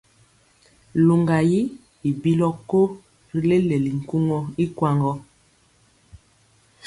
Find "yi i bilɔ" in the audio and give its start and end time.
1.49-2.47